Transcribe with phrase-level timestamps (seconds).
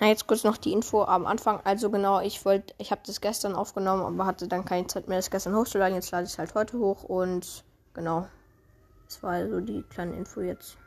[0.00, 1.60] Na, jetzt kurz noch die Info am Anfang.
[1.64, 5.18] Also genau, ich wollte, ich habe das gestern aufgenommen, aber hatte dann keine Zeit mehr,
[5.18, 5.94] das gestern hochzuladen.
[5.94, 7.62] Jetzt lade ich es halt heute hoch und
[7.92, 8.26] genau.
[9.04, 10.78] Das war also die kleine Info jetzt.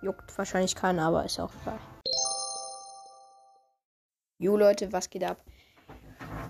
[0.00, 1.78] Juckt wahrscheinlich keiner, aber ist auch egal.
[4.38, 5.44] Jo Leute, was geht ab?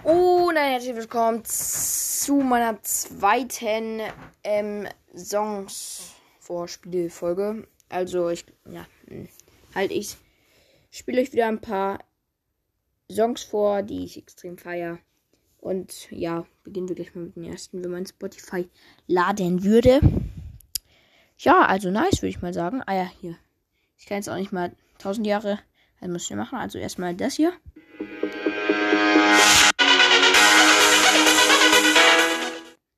[0.05, 4.03] Und ein herzlich willkommen zu meiner zweiten
[4.45, 7.67] ähm, Songs-Vorspielfolge.
[7.89, 9.29] Also ich, ja, hm,
[9.75, 10.17] halt ich
[10.99, 11.99] spiele euch wieder ein paar
[13.11, 14.99] Songs vor, die ich extrem feiere.
[15.59, 18.69] Und ja, beginnen wir gleich mal mit dem ersten, wenn man Spotify
[19.07, 20.01] laden würde.
[21.39, 22.83] Ja, also nice, würde ich mal sagen.
[22.87, 23.37] Ah ja, hier.
[23.99, 25.59] Ich kann jetzt auch nicht mal 1000 Jahre.
[26.01, 26.59] Also müssen wir machen.
[26.59, 27.53] Also erstmal das hier.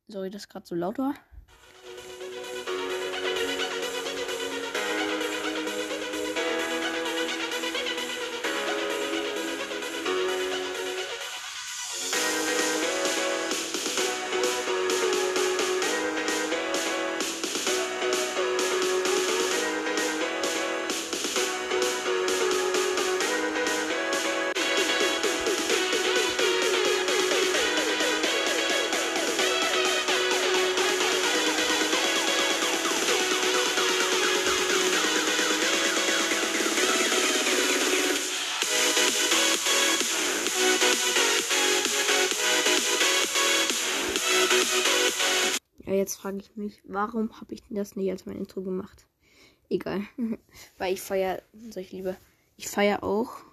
[0.09, 1.15] Sorry, dass gerade so laut war.
[46.27, 49.07] Frage ich mich, warum habe ich das nicht als mein Intro gemacht?
[49.71, 50.03] Egal.
[50.77, 51.41] Weil ich feiere,
[51.77, 52.17] ich lieber,
[52.57, 53.45] ich feiere auch,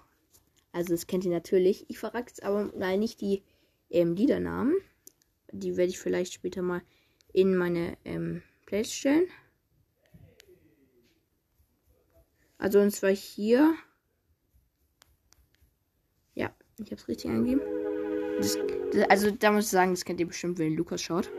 [0.72, 3.44] also das kennt ihr natürlich, ich verrate jetzt aber nein, nicht die
[3.90, 4.74] ähm, Liedernamen.
[5.52, 6.82] Die werde ich vielleicht später mal
[7.32, 9.28] in meine ähm, Playlist stellen.
[12.58, 13.76] Also und zwar hier.
[16.34, 17.62] Ja, ich habe es richtig eingegeben.
[18.38, 18.58] Das,
[18.90, 21.30] das, also da muss ich sagen, das kennt ihr bestimmt, wenn Lukas schaut.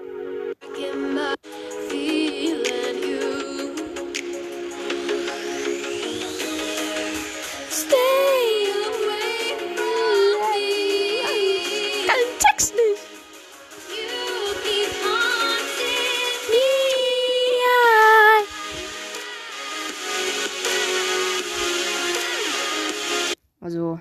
[23.65, 23.99] Also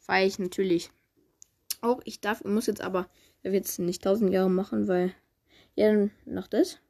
[0.00, 0.90] feiere ich natürlich
[1.82, 2.00] auch.
[2.04, 3.08] Ich darf, muss jetzt aber,
[3.44, 5.14] ich jetzt nicht 1000 Jahre machen, weil
[5.76, 6.80] ja, dann noch das.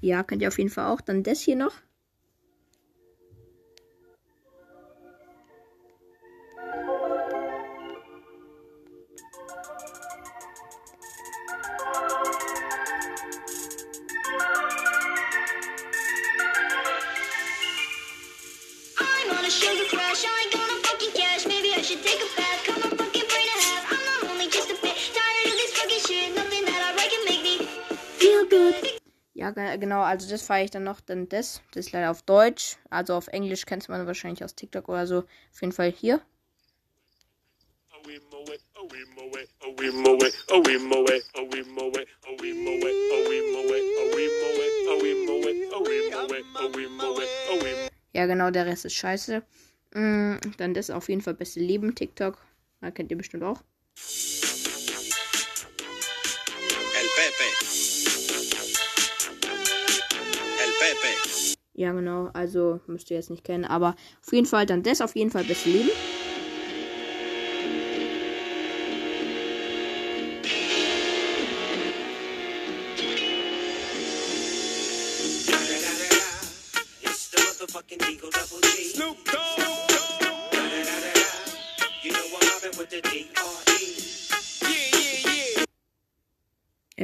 [0.00, 1.00] Ja, könnt ihr auf jeden Fall auch.
[1.00, 1.74] Dann das hier noch.
[29.34, 31.00] Ja, ge- genau, also das feiere ich dann noch.
[31.00, 31.60] Dann das.
[31.72, 32.76] Das ist leider auf Deutsch.
[32.90, 35.18] Also auf Englisch kennt man wahrscheinlich aus TikTok oder so.
[35.18, 36.20] Auf jeden Fall hier.
[48.14, 49.42] Ja, genau, der Rest ist scheiße.
[49.92, 52.38] Mm, dann das auf jeden Fall beste Leben TikTok.
[52.80, 53.60] Da kennt ihr bestimmt auch.
[56.96, 57.44] El Pepe.
[60.62, 61.56] El Pepe.
[61.72, 65.16] Ja, genau, also müsst ihr jetzt nicht kennen, aber auf jeden Fall dann das auf
[65.16, 65.90] jeden Fall beste Leben.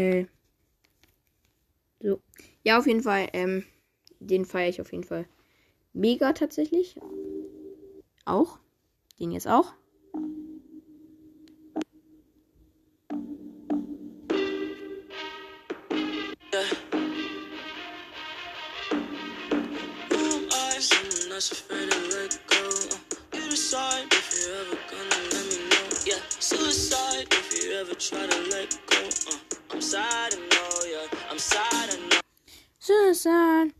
[0.00, 0.26] Äh.
[2.02, 2.20] So.
[2.64, 3.64] Ja, auf jeden Fall, ähm,
[4.20, 5.26] den feiere ich auf jeden Fall
[5.92, 6.98] mega tatsächlich.
[8.24, 8.58] Auch.
[9.18, 9.74] Den jetzt auch.
[33.22, 33.72] Susan.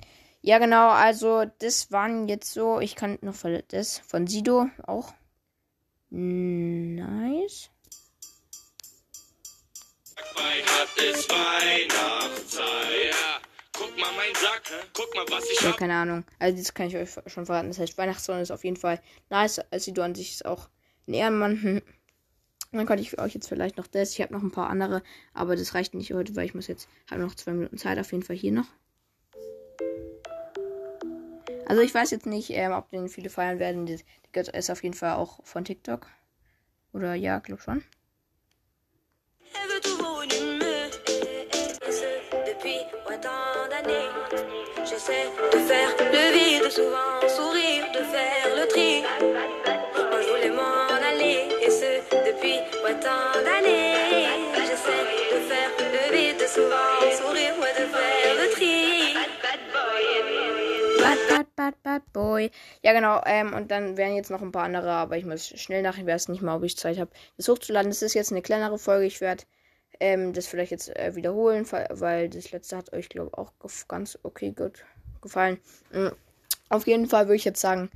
[0.43, 2.81] Ja, genau, also das waren jetzt so.
[2.81, 5.13] Ich kann noch von- das von Sido auch.
[6.11, 7.71] Nice.
[15.63, 16.25] Ja, keine Ahnung.
[16.39, 17.69] Also das kann ich euch schon verraten.
[17.69, 19.61] Das heißt, Weihnachtssonne ist auf jeden Fall nice.
[19.77, 20.69] Sido an sich ist auch
[21.07, 21.83] ein Ehrenmann.
[22.73, 24.13] Dann konnte ich für euch jetzt vielleicht noch das.
[24.13, 25.03] Ich habe noch ein paar andere,
[25.35, 28.13] aber das reicht nicht heute, weil ich muss jetzt, habe noch zwei Minuten Zeit auf
[28.13, 28.67] jeden Fall hier noch.
[31.71, 33.87] Also ich weiß jetzt nicht, ähm, ob den viele feiern werden.
[33.87, 36.09] Der ist auf jeden Fall auch von TikTok.
[36.93, 37.85] Oder ja, glaub schon.
[52.27, 52.61] Depuis
[53.01, 53.70] tant d'années.
[61.91, 62.51] Bad, boy.
[62.83, 63.21] Ja, genau.
[63.27, 65.99] Ähm, und dann wären jetzt noch ein paar andere, aber ich muss schnell nach.
[65.99, 67.91] Ich nicht mal, ob ich Zeit habe, das hochzuladen.
[67.91, 69.07] Das ist jetzt eine kleinere Folge.
[69.07, 69.45] Ich werde
[69.99, 73.53] ähm, das vielleicht jetzt äh, wiederholen, weil das letzte hat euch, glaube ich, auch
[73.89, 74.85] ganz okay gut
[75.21, 75.59] gefallen.
[75.93, 76.13] Mhm.
[76.69, 77.91] Auf jeden Fall würde ich jetzt sagen,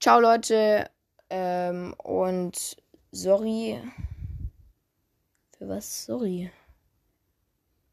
[0.00, 0.88] ciao Leute.
[1.30, 2.76] Ähm, und
[3.10, 3.80] sorry.
[5.58, 6.06] Für was?
[6.06, 6.50] Sorry.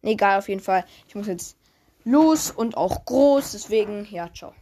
[0.04, 0.86] Egal, auf jeden Fall.
[1.08, 1.58] Ich muss jetzt
[2.04, 3.52] los und auch groß.
[3.52, 4.54] Deswegen, ja, ciao.